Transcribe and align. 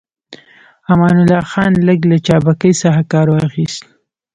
امان 0.91 1.15
الله 1.21 1.41
خان 1.51 1.73
لږ 1.87 1.99
له 2.11 2.17
چابکۍ 2.27 2.73
څخه 2.81 3.01
کار 3.13 3.27
واخيست. 3.29 3.83